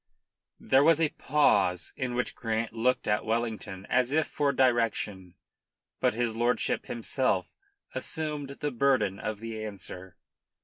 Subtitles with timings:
[0.59, 5.35] There was a pause in which Grant looked at Wellington as if for direction.
[5.99, 7.55] But his lordship himself
[7.93, 10.17] assumed the burden of the answer.